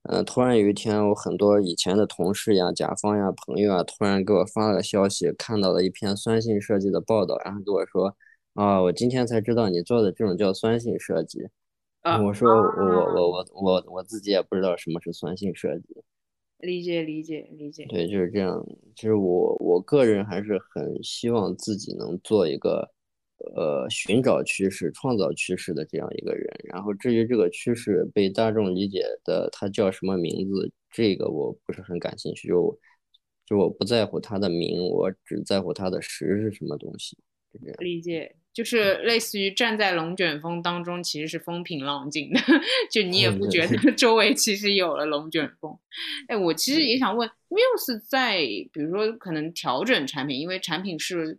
[0.03, 8.15] 呃，突然有一天，我很多以前的同事呀、甲方呀、朋友啊，突然给我发了个消息，看到了一篇酸性设计的报道，然后跟我说，
[8.53, 11.49] 啊，我今天才知道你做的这种叫酸性设计。
[12.23, 16.03] 我说我我我我我我自己也不知道什么是酸性设计。
[16.59, 18.65] 理解理解理解，对，就是这样。
[18.95, 22.89] 其实我我个人还是很希望自己能做一个，
[23.55, 26.47] 呃，寻找趋势、创造趋势的这样一个人。
[26.63, 32.47] 然后至于这个趋势被大众理解的它叫什么名字，这个我不是很感兴趣。
[32.47, 32.79] 就
[33.45, 37.17] 就我不在乎它的名，我只在乎它的实是什么东西。
[37.79, 38.35] 理解。
[38.53, 42.39] 就是类似于站在龙卷风当中，其实是风平浪静的，
[42.89, 45.77] 就你也不觉得周围其实有了龙卷风。
[46.29, 51.37] 哎，我其实也想问，Muse 在比如说可能调整产品，因为产品是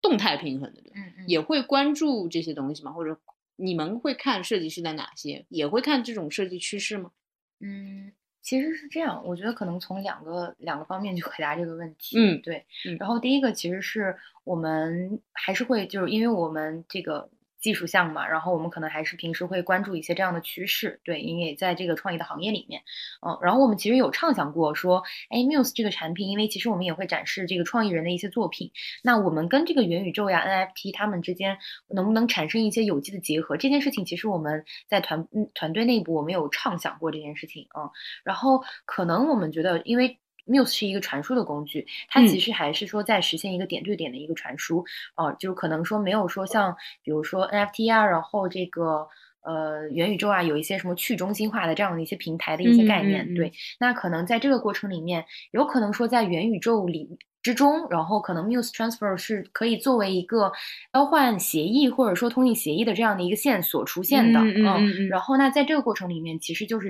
[0.00, 2.92] 动态平衡的，对，嗯嗯，也会关注这些东西吗？
[2.92, 3.18] 或者
[3.56, 5.44] 你们会看设计师在哪些？
[5.48, 7.10] 也会看这种设计趋势吗？
[7.58, 8.12] 嗯。
[8.40, 12.16] 其实是这样，我觉得可能从两个两个方面去 回答这个问题。
[12.18, 12.64] 嗯，对。
[12.98, 17.28] 然后第一个其实是我们还是会就是因为我们这个
[17.60, 22.82] 技术项嘛，然后我们可能还是平时会关注一些这样的趋势，对，因为在这个创意的行业里面，
[23.26, 28.70] 嗯，然后我们其实有畅想过说，哎，Muse 这个产品，因为其实我们也会展示这个创意人的一些作品，
[29.02, 33.56] 那我们跟这个元宇宙呀、NFT 他们之间能不能产生一些有机的结合？
[33.56, 37.90] 这件事情其实我们在团团队内部我们有畅想过这件事情，嗯，
[38.24, 40.18] 然后可能我们觉得，因为
[40.48, 44.82] Muse 是一个传输的工具，它其实还是说在实现一个点对点的一个传输，
[45.14, 49.06] 哦，就可能说没有说像比如说 NFT 啊，然后这个
[49.42, 60.50] 呃元宇宙啊，有一些什么去中心化的这样的一些平台的一些概念，对，那可能在这个过程里面，有可能说在元宇宙里之中，然后可能 Muse Transfer 是可以作为一个
[60.92, 66.88] 交换协议或者说通信协议的这样的一个线索出现的，嗯，然后那在这个过程里面，其实就是。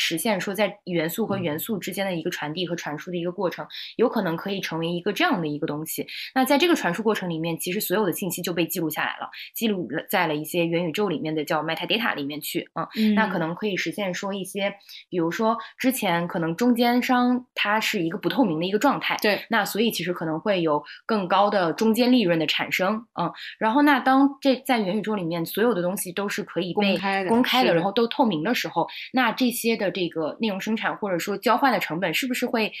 [0.00, 6.06] 实现说在元素和元素之间的一个传递和传输的一个过程，有可能可以成为一个这样的一个东西。
[6.36, 12.70] 那在这个传输过程里面，其实所有的信息就被记录下来了，记录在了一些元宇宙里面的叫 metadata 里面去。
[12.74, 14.72] 嗯，那可能可以实现说一些，
[15.10, 19.16] 比如说之前可能中间商它是一个不透明的一个状态。
[19.20, 23.04] 对，那所以其实可能会有更高的中间利润的产生。
[23.20, 23.28] 嗯，
[23.58, 26.96] 然后那当这在元宇宙里面所有的东西都是可以被
[27.26, 29.87] 公开的，然后都透明的时候，那这些的。
[29.90, 32.72] 这个内容生产或者说交换的成本是不是会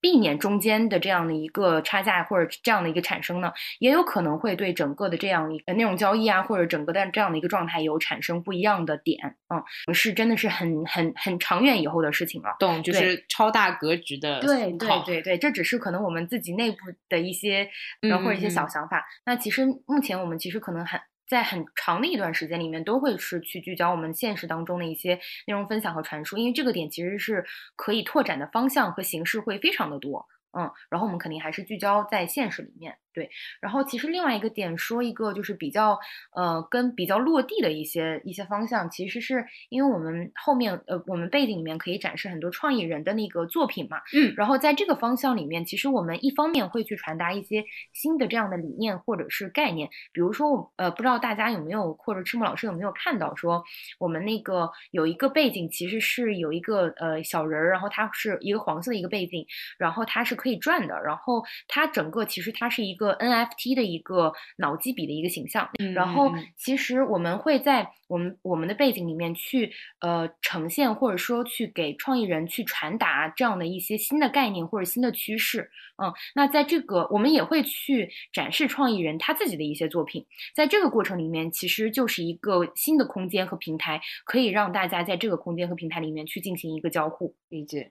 [0.00, 3.52] 避免中间的这样的一个差价或者这样的一个产生呢？
[3.78, 9.36] 也有可能会对整个的这样一个内容交易啊，或者整个的这样的一个状态有产生不一样的点。
[9.48, 12.56] 嗯，是真的是很很很长远以后的事情了。
[12.58, 14.40] 懂，就是超大格局的。
[14.40, 16.78] 对对对对，这只是可能我们自己内部
[17.08, 17.68] 的一些
[18.00, 19.04] 或者一些小想法。
[19.24, 21.00] 那其实目前我们其实可能还。
[21.26, 25.14] 在很长的一段时间里面，都会是去聚焦我们现实当中的一些
[25.46, 27.44] 内容分享和传输，因为这个点其实是
[27.76, 30.26] 可以拓展的方向和形式会非常的多。
[30.58, 32.98] 嗯，然后我们肯定还是聚焦在现实里面。
[33.14, 33.28] 对，
[33.60, 35.98] 然后其实另外一个点说一个就是比较
[36.34, 53.62] 呃跟比较落地的一些一些方向，其实是因为我们后面呃我们背景里面可以展示很多创意人的那个作品嘛，嗯，然后在这个方向里面，其实我们一方面会去传达一些新的这样的理念或者是概念，比如说呃不知道大家有没有或者赤木老师有没有看到说
[53.98, 59.46] 我们那个有一个背景其实是有一个呃小人儿，然后它是一个黄色的一个背景，
[59.76, 63.01] 然后它是可以转的，然后它整个其实它是一个。
[63.02, 75.68] 个 NFT 的一个脑机笔的一个形象，然后其实我们会在我们我们的背景里面去呃呈现，或者说去给创意人去传达这样的一些新的概念或者新的趋势，
[76.00, 80.24] 嗯，那在这个我们也会去展示创意人他自己的一些作品，
[80.54, 87.90] 在这个过程里面，其实就是一个新的空间和平台，可以让大家在这个空间和平台里面去进行一个交互，理解。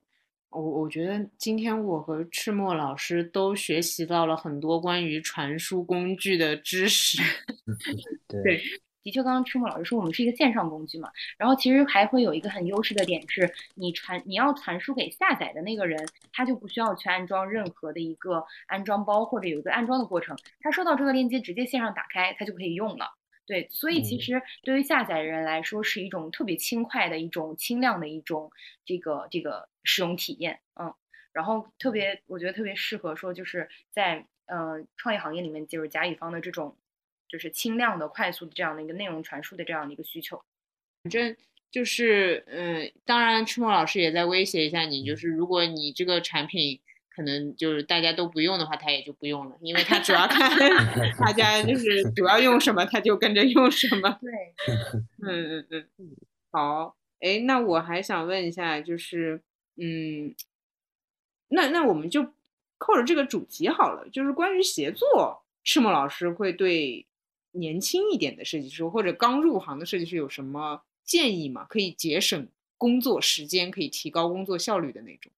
[0.52, 7.22] 我我觉得今天我和赤墨老师都学习到了很多关于传输工具的知识。
[8.28, 8.62] 对，
[9.02, 23.06] 的确，刚刚赤木老师说我们是一个线上工具嘛，然后其实还会有一个很优势的点是，你传你要传输给下载的那个人，他就不需要去安装任何的一个安装包或者有一个安装的过程，他收到这个链接直接线上打开，他就可以用了。
[23.52, 28.49] 对，所以其实对于下载人来说是一种特别轻快的一种轻量的一种
[28.86, 30.93] 这个这个使用体验，嗯，
[31.34, 36.78] 然后特别我觉得特别适合说就是在呃创业行业里面就是甲乙方的这种
[37.28, 40.41] 就是轻量的快速的这样的一个内容传输的这样的一个需求。
[41.04, 41.36] 反正
[41.70, 46.80] 就是嗯，当然赤墨老师也在威胁一下你，就是如果你这个产品。
[47.14, 50.49] 可能就是大家都不用的话，他也就不用了，因为他主要看
[51.20, 54.18] 大家就是主要用什么，他就跟着用什么。
[54.22, 54.32] 对，
[55.28, 56.16] 嗯嗯嗯，
[56.51, 59.41] 好，哎，那我还想问一下，就是
[59.76, 60.34] 嗯，
[61.49, 62.34] 那那我们就
[62.78, 67.05] 扣着这个主题好了，就是关于协作，赤木老师会对
[67.51, 71.66] 年轻一点的设计师或者刚入行的设计师有什么建议吗？
[71.70, 72.47] 可以节省
[72.78, 75.32] 工作时间，可以提高工作效率的那种。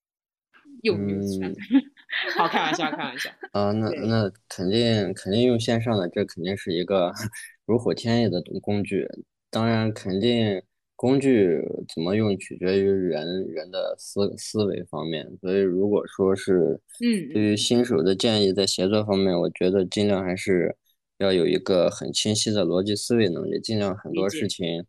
[0.84, 1.56] 用嗯，
[2.38, 3.30] 好，开玩笑，开玩笑。
[3.52, 7.12] 啊，那那肯定肯定用线上的，这肯定是一个
[7.66, 9.08] 如虎添翼的工具。
[9.50, 10.62] 当然，肯定
[10.96, 11.62] 工具
[11.94, 15.26] 怎么用取决于人人的思思维方面。
[15.42, 20.76] 所以，如果说是嗯，对于新手的建议，在协作方面，我觉得尽量还是
[21.20, 24.86] 要有一个很清晰的逻辑思维能力，尽量很多事情，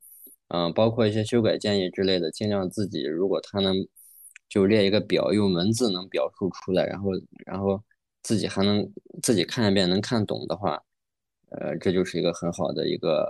[0.48, 3.86] 嗯，包括一些修改建议之类的，尽量自己如果他能。
[4.48, 7.10] 就列一个表，用文字能表述出来，然后，
[7.46, 7.82] 然后
[8.22, 8.88] 自己还能
[9.22, 10.82] 自己看一遍能看懂的话，
[11.50, 13.26] 呃，这就是一个很好的一个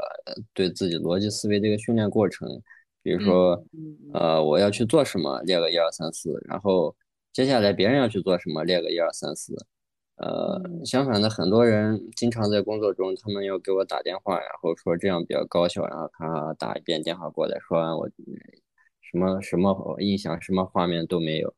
[0.52, 2.48] 对自己逻辑思维的一个训练过程。
[3.02, 3.62] 比如说，
[4.14, 6.96] 呃，我要去做什么，列个一二三四，然后
[7.34, 9.54] 接下来别人要去做什么，列个一二三四，
[10.16, 18.08] 呃，相反的，很多人经常在工作中，他们要给我打电话，然后说这样比较高效，然后他打一遍电话过来，说完我
[19.14, 21.54] 什么什么印象、什么画面都没有，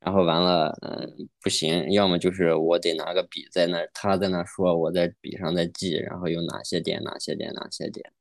[0.00, 8.12] 然后完了，嗯，不行，要么就是我得拿个笔在那，他在那说，我在笔上在记，然后有哪些点、哪些点、哪些点，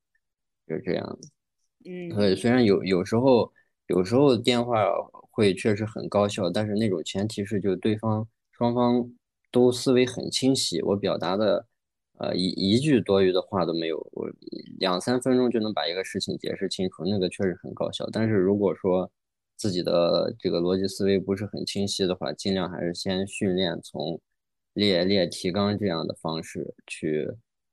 [0.66, 1.30] 就是这样子。
[1.84, 3.52] 嗯，对，虽然有有时候
[3.88, 4.86] 有时候电话
[5.32, 9.12] 会确实很高效，但是那种前提是就对方双方
[9.52, 11.68] 都思维很清晰，我表达的
[12.22, 14.30] 呃一一句多余的话都没有，我
[14.80, 18.08] 两三分钟就能把一个事情解释清楚，那个确实很高效。
[18.12, 19.12] 但是如果说
[19.58, 24.22] 自己的这个逻辑思维不是很清晰的话，尽量还是先训练从
[24.74, 27.28] 列列提纲这样的方式去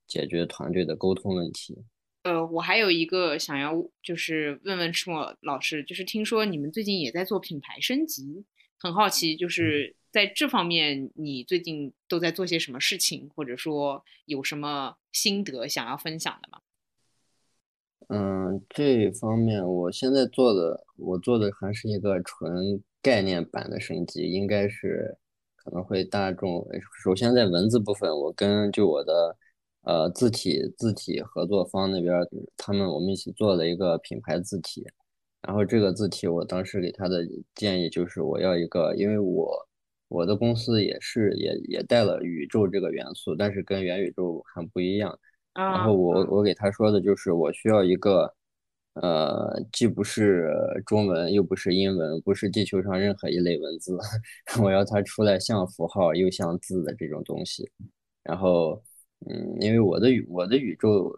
[0.07, 1.85] 解决团队的沟通问题。
[2.23, 3.73] 呃，我还有一个想要
[4.03, 8.45] 就是问问赤墨老师，就是听说你们最近也在做品牌升级，
[8.79, 16.61] 很好奇，就是在这方面你最近都在做些什么事情，或者说有什么心得想要分享的吗？
[18.09, 25.19] 嗯，这方面我现在做的，我做的还是一个纯概念版的升级，应该是
[25.57, 26.67] 可能会大众。
[27.03, 29.37] 首先在文字部分，我跟就我的。
[29.83, 32.13] 呃，字体字体合作方那边，
[32.59, 34.85] 他们我们一起做了一个品牌字体，
[35.43, 39.69] 然后这个字体我当时给他的建议就是我要一个，因为我
[40.09, 45.19] 我的公司也是也也带了宇宙这个元素，但是跟元宇宙很不一样。
[45.55, 48.35] 然后我我给他说的就是我需要一个，
[48.95, 50.53] 呃，既不是
[50.87, 53.97] 中文又不是英文，不是地球上任何一类文字，
[54.63, 57.71] 我要它出来像符号又像字的这种东西，
[58.23, 58.83] 然后。
[59.27, 61.13] 嗯，因为我的宇我的宇宙，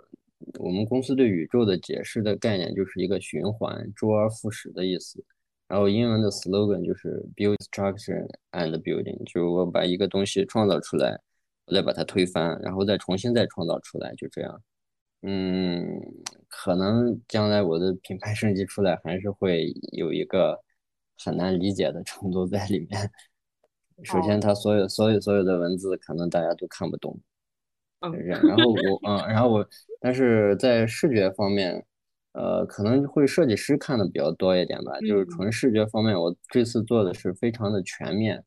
[0.59, 5.24] 我们公司对宇宙的解释的概念就是一个循环，周而复始的意思。
[5.68, 11.20] 然后英文的 slogan 就是 build structure and building，就是我把一个东西创造出来，
[11.66, 14.62] 我再把它推翻，然后再重新再创造出来，就这样。
[15.22, 16.01] 嗯，
[16.49, 20.59] 可能将来我的品牌升级出来，还是会有一个
[21.22, 23.11] 很难理解的程度在里面。
[24.03, 27.20] 首先，它所有所有所有的文字可能大家都看不懂。
[28.01, 29.66] 嗯，然后我嗯，然后我，
[30.01, 31.84] 但是在视觉方面，
[32.32, 34.98] 呃，可能会设计师看的比较多一点吧。
[35.01, 38.42] 就是纯视觉方面，我这次做的是非常的全面，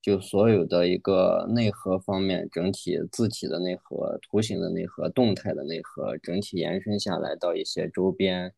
[0.00, 8.50] 就所有的一个内核方面，整体字体的内核、图形的内核、动态的内核，整体延伸下来到一些周边，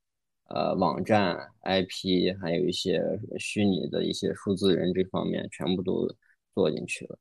[0.49, 3.03] 呃，网站、IP，还有一些
[3.37, 6.09] 虚拟的一些数字人这方面，全部都
[6.55, 7.19] 做进去了。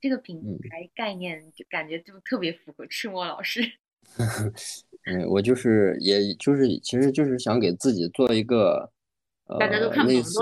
[0.00, 0.40] 这个品
[0.70, 3.60] 牌概念就感觉就特别符合赤墨老师。
[5.04, 8.90] 嗯， 我就是，也就是，其实就是想给自己做一个，
[9.46, 9.58] 呃，
[10.04, 10.38] 类似，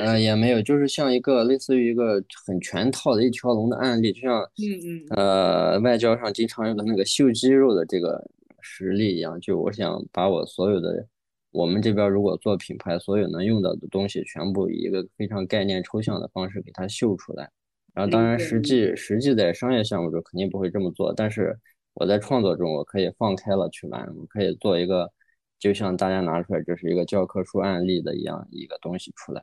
[0.00, 8.28] 呃，也没有，就是像一个类似于一个很全套的一条龙的案例，就像，嗯嗯，呃，外交上经常用的那个秀肌肉的这个
[8.60, 11.06] 实力一样，就我想把我所有的，
[11.52, 17.50] 我们这边如果做品牌，所有能用到的东西，全部以一个非常概念抽象的方式给它秀出来。
[17.94, 21.56] 然后，当然，实际实际在商业项目中肯定不会这么做，但是
[21.94, 25.12] 我在创作中，我可以放开了去玩，我可以做一个，
[25.60, 29.42] 就像大家拿出来这是一个教科书案例的一样一个东西出来，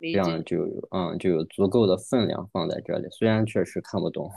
[0.00, 4.30] 这样就有嗯就有足够的分量放在这里，虽然确实看不懂。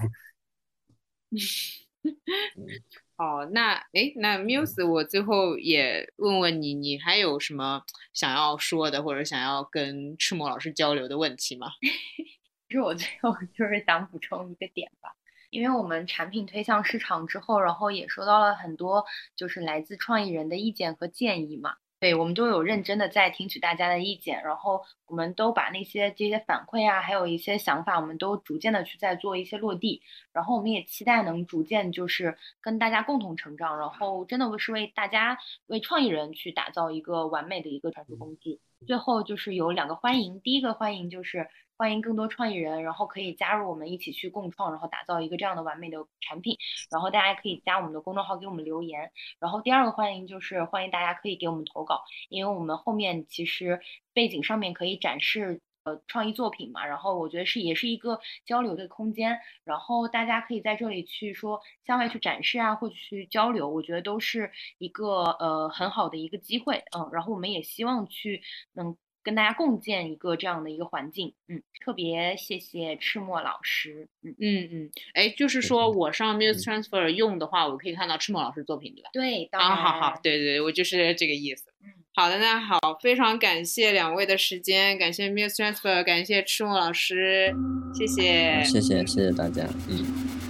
[3.16, 11.68] 哦，那哎，那 Muse，我最后也问问你，你还有什么想要说的，或者想要跟赤木老师交流的问题吗？
[12.72, 15.14] 其实我最后 就是想补充一个点吧，
[15.50, 19.04] 因为我们产品推向市场之后，然后也收到了很多
[19.36, 21.76] 就是来自创意人的意见和建议嘛。
[22.00, 30.02] 对我们都有认真的在听取大家的意见，然后我们都把那些这些反馈啊，还有一些想法，我们都逐渐的去在做一些落地。
[30.32, 38.62] 然后我们也期待能逐渐就是跟大家共同成长，然后真的是为大家为创意人去打造一个完美的一个传输工具。
[38.86, 41.48] 最后就是有两个欢迎，第一个欢迎就是。
[41.78, 46.56] 欢迎更多创意人，然后可以加入我们一起去共创，然后打造一个这样的完美的产品。
[46.92, 49.12] 然后大家可以加我们的公众号给我们留言。
[49.40, 53.80] 然后第二个欢迎就是欢迎大家可以给我们投稿，因为我们后面其实
[54.14, 56.86] 背景上面可以展示呃创意作品嘛。
[56.86, 59.40] 然后我觉得是也是一个交流的空间。
[59.64, 66.84] 然后大家可以在这里去说向外去展示啊，或者去交流，我觉得都是一个呃很好的一个机会。
[66.98, 68.42] 嗯，然后我们也希望去
[68.74, 68.96] 能。
[69.24, 79.10] 跟大家共建一个这样的一个环境，嗯，特别谢谢赤墨老师，嗯嗯嗯，哎，就是说我上 Muse Transfer 用的话，我可以看到赤墨老师作品，对吧？
[79.14, 82.01] 对，当然好好好，对对，我就是这个意思，嗯。
[82.14, 87.56] 好的，那好，非常感谢两位的时间，感谢 Muse Transfer，感谢赤木老师，
[87.94, 90.41] 谢谢，谢谢谢谢大家，嗯。